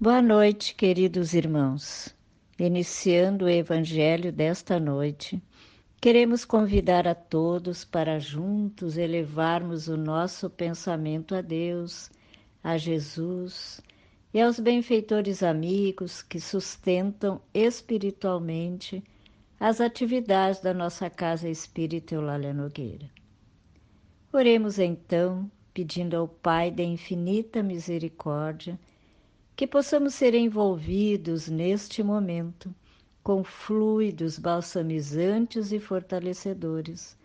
[0.00, 2.14] Boa noite, queridos irmãos.
[2.56, 5.42] Iniciando o Evangelho desta noite,
[6.00, 12.12] queremos convidar a todos para juntos elevarmos o nosso pensamento a Deus,
[12.62, 13.80] a Jesus
[14.32, 19.02] e aos benfeitores amigos que sustentam espiritualmente
[19.58, 23.10] as atividades da nossa Casa Espírita Eulália Nogueira.
[24.32, 28.78] Oremos então, pedindo ao Pai da infinita misericórdia
[29.58, 32.72] que possamos ser envolvidos neste momento
[33.24, 37.18] com fluidos balsamizantes e fortalecedores,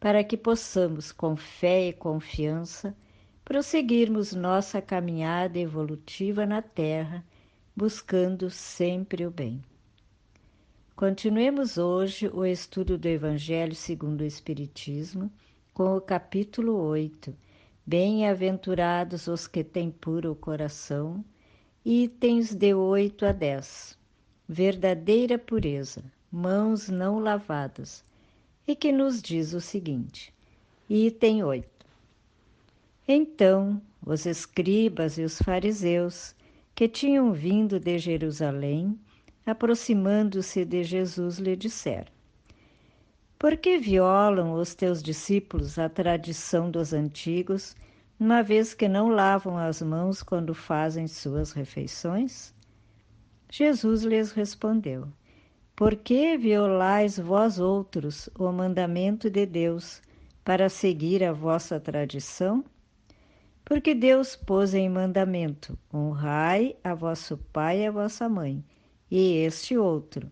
[0.00, 2.96] para que possamos, com fé e confiança,
[3.44, 7.22] prosseguirmos nossa caminhada evolutiva na Terra,
[7.76, 9.62] buscando sempre o bem.
[10.94, 15.30] Continuemos hoje o estudo do Evangelho segundo o Espiritismo,
[15.74, 17.36] com o capítulo 8.
[17.84, 21.22] Bem-aventurados os que têm puro coração
[21.88, 23.96] itens de 8 a 10.
[24.48, 26.02] Verdadeira pureza,
[26.32, 28.04] mãos não lavadas,
[28.66, 30.34] e que nos diz o seguinte:
[30.90, 31.68] item 8.
[33.06, 36.34] Então, os escribas e os fariseus,
[36.74, 38.98] que tinham vindo de Jerusalém,
[39.46, 42.10] aproximando-se de Jesus, lhe disseram:
[43.38, 47.76] Por que violam os teus discípulos a tradição dos antigos
[48.18, 52.54] uma vez que não lavam as mãos quando fazem suas refeições?
[53.50, 55.06] Jesus lhes respondeu:
[55.74, 60.00] Por que violais vós outros o mandamento de Deus
[60.42, 62.64] para seguir a vossa tradição?
[63.64, 68.64] Porque Deus pôs em mandamento: honrai a vosso pai e a vossa mãe,
[69.10, 70.30] e este outro.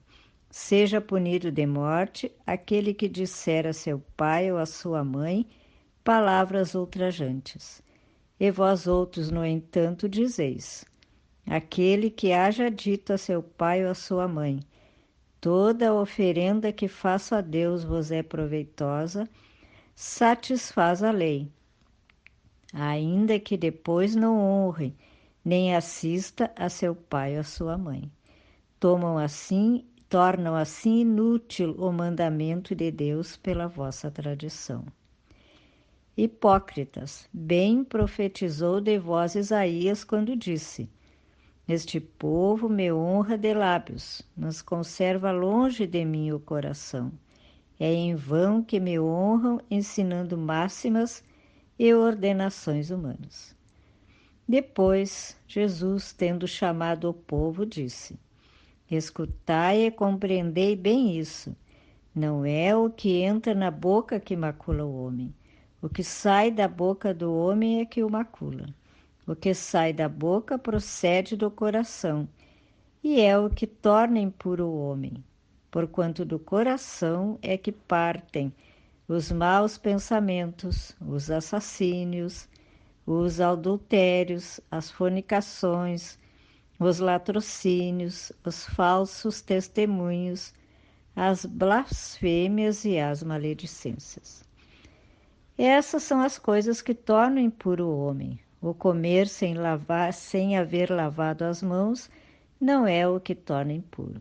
[0.50, 5.46] Seja punido de morte aquele que disser a seu pai ou a sua mãe
[6.04, 7.82] palavras ultrajantes.
[8.38, 10.84] E vós outros, no entanto, dizeis:
[11.46, 14.60] aquele que haja dito a seu pai ou a sua mãe:
[15.40, 19.26] toda oferenda que faço a Deus vos é proveitosa,
[19.96, 21.50] satisfaz a lei.
[22.74, 24.94] Ainda que depois não honre,
[25.42, 28.12] nem assista a seu pai ou a sua mãe.
[28.78, 34.84] Tomam assim, tornam assim inútil o mandamento de Deus pela vossa tradição.
[36.16, 40.88] Hipócritas, bem profetizou de vós Isaías quando disse:
[41.66, 47.10] Este povo me honra de lábios, mas conserva longe de mim o coração.
[47.80, 51.24] É em vão que me honram ensinando máximas
[51.76, 53.52] e ordenações humanas.
[54.46, 58.16] Depois, Jesus, tendo chamado o povo, disse:
[58.88, 61.56] Escutai e compreendei bem isso.
[62.14, 65.34] Não é o que entra na boca que macula o homem
[65.84, 68.74] o que sai da boca do homem é que o macula.
[69.26, 72.26] O que sai da boca procede do coração,
[73.02, 75.22] e é o que torna impuro o homem,
[75.70, 78.50] porquanto do coração é que partem
[79.06, 82.48] os maus pensamentos, os assassínios,
[83.04, 86.18] os adultérios, as fornicações,
[86.78, 90.54] os latrocínios, os falsos testemunhos,
[91.14, 94.43] as blasfêmias e as maledicências.
[95.56, 98.40] Essas são as coisas que tornam impuro o homem.
[98.60, 102.10] O comer sem lavar, sem haver lavado as mãos,
[102.60, 104.20] não é o que torna impuro.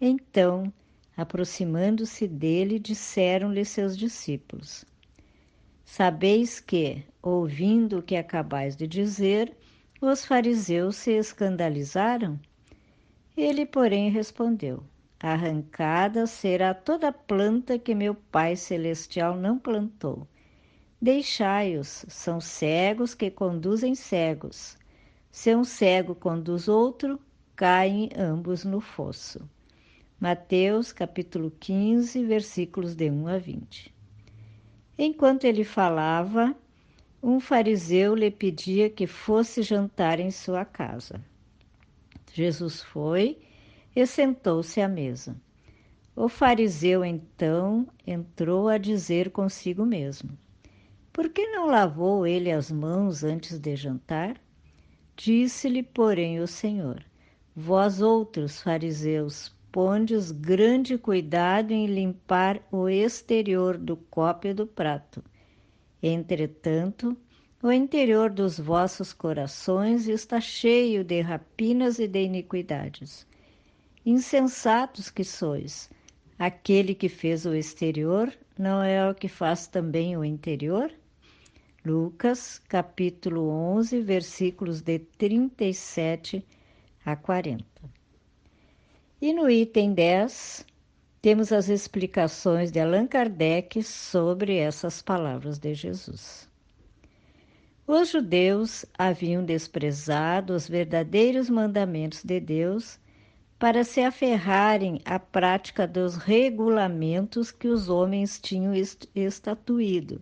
[0.00, 0.72] Então,
[1.16, 4.84] aproximando-se dele, disseram-lhe seus discípulos:
[5.84, 9.56] Sabeis que, ouvindo o que acabais de dizer,
[10.00, 12.36] os fariseus se escandalizaram?
[13.36, 14.82] Ele, porém, respondeu:
[15.20, 20.26] Arrancada será toda planta que meu Pai Celestial não plantou
[21.00, 24.76] Deixai-os, são cegos que conduzem cegos.
[25.30, 27.20] Se um cego conduz outro,
[27.54, 29.48] caem ambos no fosso.
[30.18, 33.94] Mateus capítulo 15, versículos de 1 a 20.
[34.98, 36.52] Enquanto ele falava,
[37.22, 41.20] um fariseu lhe pedia que fosse jantar em sua casa.
[42.34, 43.38] Jesus foi
[43.94, 45.36] e sentou-se à mesa.
[46.16, 50.36] O fariseu então entrou a dizer consigo mesmo:
[51.18, 54.40] por que não lavou ele as mãos antes de jantar?
[55.16, 57.04] Disse-lhe, porém, o Senhor:
[57.56, 65.20] Vós outros, fariseus, pondes grande cuidado em limpar o exterior do copo e do prato.
[66.00, 67.16] Entretanto,
[67.60, 73.26] o interior dos vossos corações está cheio de rapinas e de iniquidades.
[74.06, 75.90] Insensatos que sois!
[76.38, 80.92] Aquele que fez o exterior não é o que faz também o interior?
[81.84, 86.44] Lucas, capítulo 11, versículos de 37
[87.04, 87.64] a 40.
[89.20, 90.66] E no item 10,
[91.22, 96.48] temos as explicações de Allan Kardec sobre essas palavras de Jesus.
[97.86, 102.98] Os judeus haviam desprezado os verdadeiros mandamentos de Deus
[103.56, 108.72] para se aferrarem à prática dos regulamentos que os homens tinham
[109.14, 110.20] estatuído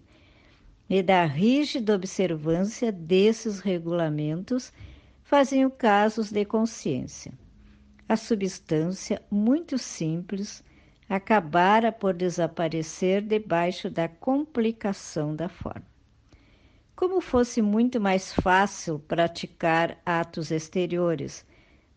[0.89, 4.73] e da rígida observância desses regulamentos
[5.25, 7.33] faziam casos de consciência.
[8.09, 10.63] A substância, muito simples,
[11.09, 15.87] acabara por desaparecer debaixo da complicação da forma.
[16.95, 21.45] Como fosse muito mais fácil praticar atos exteriores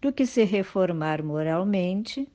[0.01, 2.27] do que se reformar moralmente,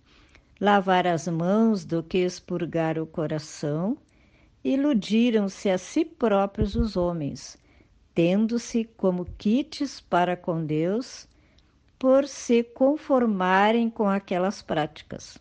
[0.61, 3.99] lavar as mãos do que expurgar o coração,
[4.65, 7.59] iludiram-se a si próprios os homens,
[8.15, 11.29] tendo-se como quites para com Deus,
[11.99, 15.39] por se conformarem com aquelas práticas,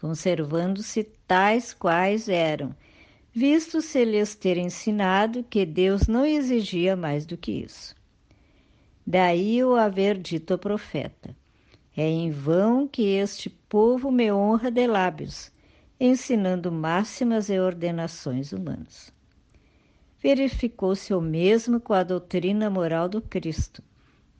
[0.00, 2.74] conservando-se tais quais eram,
[3.32, 7.94] visto se lhes ter ensinado que Deus não exigia mais do que isso.
[9.06, 11.34] Daí o haver dito o profeta:
[11.96, 15.50] É em vão que este povo me honra de lábios,
[16.00, 19.12] ensinando máximas e ordenações humanas.
[20.18, 23.82] Verificou-se o mesmo com a doutrina moral do Cristo,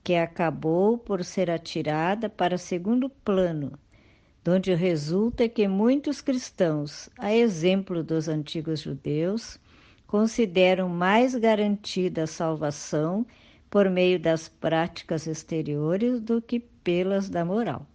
[0.02, 3.78] que acabou por ser atirada para segundo plano,
[4.42, 9.58] donde resulta que muitos cristãos, a exemplo dos antigos judeus,
[10.06, 13.26] consideram mais garantida a salvação
[13.68, 17.86] por meio das práticas exteriores do que pelas da moral.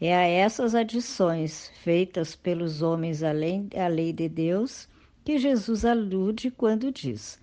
[0.00, 4.88] É a essas adições feitas pelos homens além da lei de Deus
[5.22, 7.38] que Jesus alude quando diz: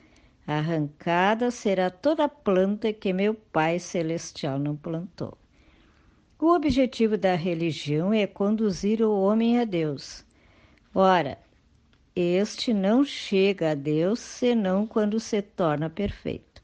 [0.48, 5.38] Arrancada será toda planta que meu Pai Celestial não plantou.
[6.40, 10.26] O objetivo da religião é conduzir o homem a Deus.
[10.96, 11.38] Ora,
[12.16, 16.64] este não chega a Deus senão quando se torna perfeito.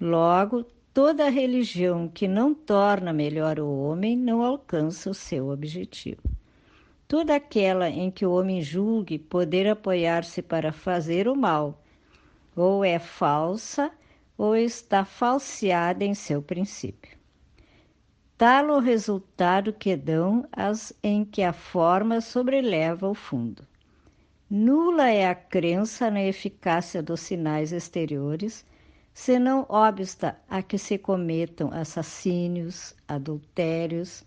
[0.00, 6.22] Logo, toda religião que não torna melhor o homem não alcança o seu objetivo.
[7.08, 11.82] Toda aquela em que o homem julgue poder apoiar-se para fazer o mal,
[12.54, 13.90] ou é falsa
[14.38, 17.18] ou está falseada em seu princípio.
[18.38, 23.66] Tal o resultado que dão as em que a forma sobreleva o fundo.
[24.48, 28.64] Nula é a crença na eficácia dos sinais exteriores
[29.14, 34.24] se não obsta a que se cometam assassínios, adultérios,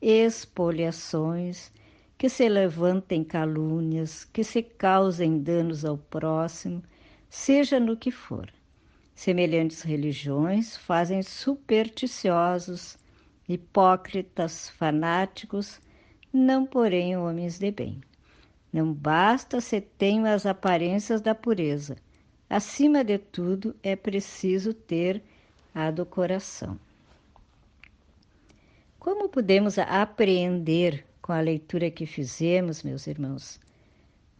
[0.00, 1.70] expoliações,
[2.16, 6.82] que se levantem calúnias, que se causem danos ao próximo,
[7.28, 8.50] seja no que for.
[9.14, 12.96] Semelhantes religiões fazem supersticiosos,
[13.46, 15.78] hipócritas, fanáticos,
[16.32, 18.00] não porém homens de bem.
[18.72, 21.96] Não basta se tenham as aparências da pureza,
[22.50, 25.22] Acima de tudo, é preciso ter
[25.72, 26.76] a do coração.
[28.98, 33.60] Como podemos apreender com a leitura que fizemos, meus irmãos?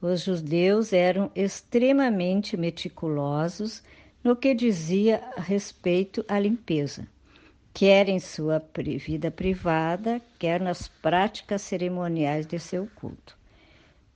[0.02, 3.80] Os judeus eram extremamente meticulosos
[4.24, 7.06] no que dizia a respeito à limpeza,
[7.72, 8.60] quer em sua
[8.98, 13.38] vida privada, quer nas práticas cerimoniais de seu culto.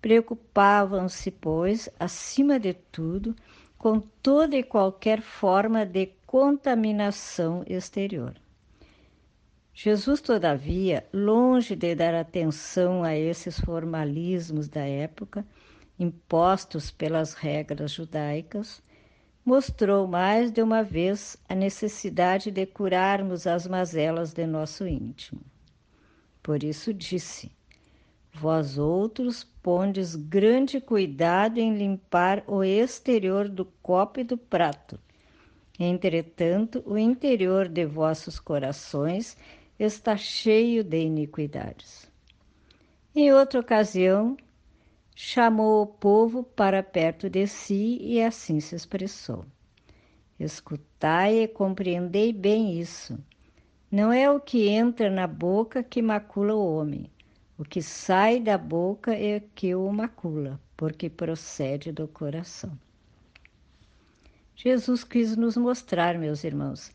[0.03, 3.37] Preocupavam-se, pois, acima de tudo,
[3.85, 8.33] com toda e qualquer forma de contaminação exterior.
[9.75, 15.47] Jesus, todavia, longe de dar atenção a esses formalismos da época,
[15.99, 18.83] impostos pelas regras judaicas,
[19.45, 25.43] mostrou mais de uma vez a necessidade de curarmos as mazelas de nosso íntimo.
[26.43, 27.53] Por isso disse:
[28.37, 34.99] Vós outros pondes grande cuidado em limpar o exterior do copo e do prato.
[35.79, 39.37] Entretanto, o interior de vossos corações
[39.79, 42.11] está cheio de iniquidades.
[43.15, 44.37] Em outra ocasião,
[45.15, 49.47] chamou o povo para perto de si e assim se expressou:
[50.41, 53.17] Escutai e compreendei bem isso.
[53.89, 57.09] Não é o que entra na boca que macula o homem,
[57.57, 62.77] o que sai da boca é que o macula, porque procede do coração.
[64.57, 66.91] Jesus quis nos mostrar, meus irmãos,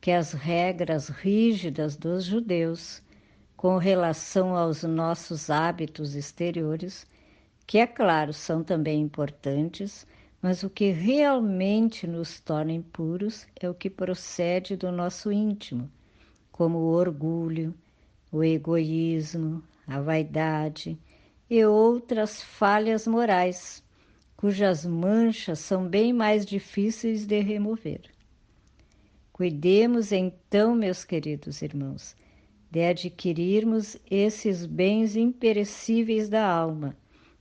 [0.00, 3.02] que as regras rígidas dos judeus
[3.56, 7.06] com relação aos nossos hábitos exteriores,
[7.66, 10.06] que é claro são também importantes,
[10.40, 15.90] mas o que realmente nos torna impuros é o que procede do nosso íntimo,
[16.52, 17.74] como o orgulho,
[18.30, 20.98] o egoísmo, a vaidade
[21.48, 23.82] e outras falhas morais,
[24.36, 28.02] cujas manchas são bem mais difíceis de remover.
[29.32, 32.16] Cuidemos então, meus queridos irmãos,
[32.70, 36.96] de adquirirmos esses bens imperecíveis da alma,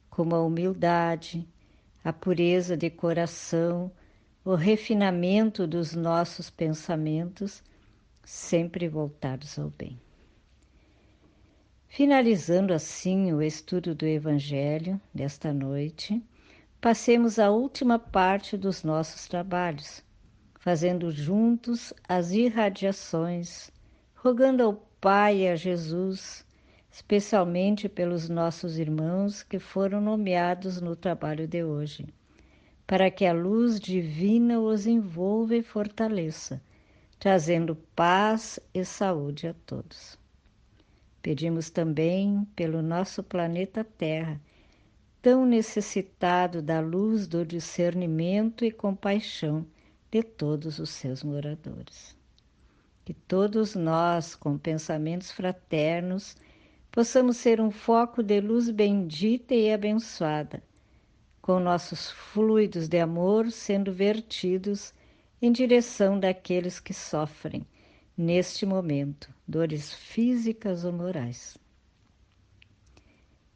[0.09, 1.47] como a humildade,
[2.03, 3.91] a pureza de coração,
[4.45, 7.63] o refinamento dos nossos pensamentos,
[8.23, 9.99] sempre voltados ao bem.
[11.95, 16.23] Finalizando assim o estudo do Evangelho desta noite,
[16.81, 20.03] passemos à última parte dos nossos trabalhos,
[20.55, 23.69] fazendo juntos as irradiações,
[24.15, 26.43] rogando ao Pai e a Jesus,
[26.91, 32.07] especialmente pelos nossos irmãos que foram nomeados no trabalho de hoje,
[32.87, 36.59] para que a luz divina os envolva e fortaleça,
[37.19, 40.22] trazendo paz e saúde a todos.
[41.23, 44.41] Pedimos também pelo nosso planeta Terra,
[45.21, 49.65] tão necessitado da luz do discernimento e compaixão
[50.11, 52.13] de todos os seus moradores.
[53.05, 56.35] Que todos nós, com pensamentos fraternos,
[56.91, 60.61] possamos ser um foco de luz bendita e abençoada,
[61.41, 64.93] com nossos fluidos de amor sendo vertidos
[65.41, 67.65] em direção daqueles que sofrem
[68.17, 71.57] neste momento, dores físicas ou morais.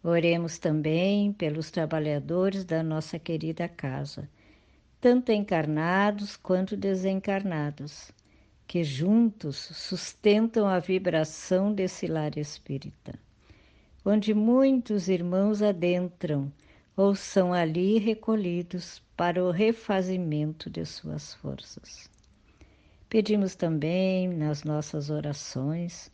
[0.03, 4.29] Oremos também pelos trabalhadores da nossa querida casa,
[4.99, 8.11] tanto encarnados quanto desencarnados,
[8.65, 13.17] que juntos sustentam a vibração desse lar espírita,
[14.03, 16.51] onde muitos irmãos adentram
[16.95, 22.09] ou são ali recolhidos para o refazimento de suas forças.
[23.09, 26.11] Pedimos também nas nossas orações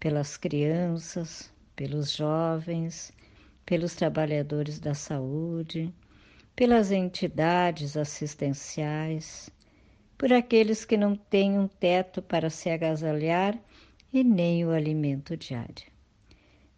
[0.00, 3.12] pelas crianças, pelos jovens,
[3.64, 5.94] pelos trabalhadores da saúde,
[6.56, 9.50] pelas entidades assistenciais,
[10.18, 13.56] por aqueles que não têm um teto para se agasalhar
[14.12, 15.92] e nem o alimento diário.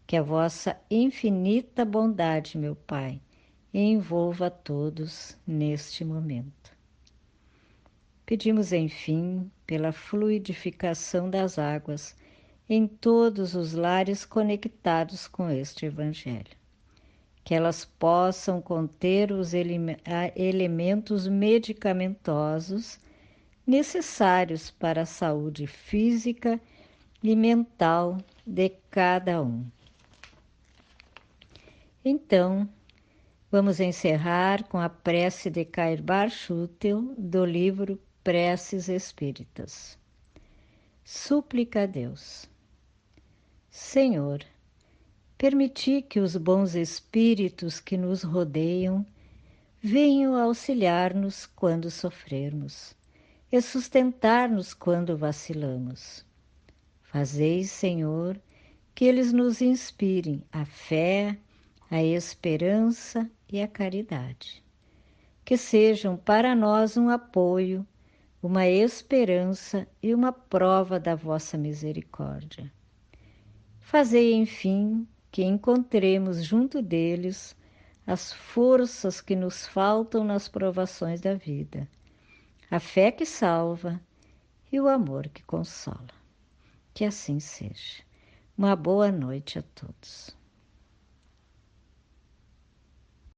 [0.06, 3.18] Que a vossa infinita bondade, meu Pai,
[3.72, 6.74] envolva todos neste momento.
[8.26, 12.14] Pedimos, enfim, pela fluidificação das águas
[12.68, 16.56] em todos os lares conectados com este Evangelho.
[17.44, 19.76] Que elas possam conter os ele
[20.34, 22.98] elementos medicamentosos
[23.66, 26.60] necessários para a saúde física
[27.22, 29.64] e mental de cada um.
[32.04, 32.68] Então,
[33.50, 39.98] vamos encerrar com a prece de Cair Schutel do livro Preces Espíritas.
[41.04, 42.48] Súplica a Deus.
[43.70, 44.42] Senhor,
[45.36, 49.04] permiti que os bons espíritos que nos rodeiam
[49.82, 52.96] venham auxiliar-nos quando sofrermos
[53.52, 56.24] e sustentar-nos quando vacilamos.
[57.02, 58.40] Fazeis, Senhor,
[58.94, 61.36] que eles nos inspirem a fé,
[61.90, 64.64] a esperança e a caridade.
[65.44, 67.86] Que sejam para nós um apoio
[68.46, 72.70] uma esperança e uma prova da vossa misericórdia.
[73.80, 77.56] Fazei, enfim, que encontremos junto deles
[78.06, 81.88] as forças que nos faltam nas provações da vida,
[82.70, 83.98] a fé que salva
[84.70, 86.12] e o amor que consola.
[86.92, 88.02] Que assim seja.
[88.58, 90.36] Uma boa noite a todos.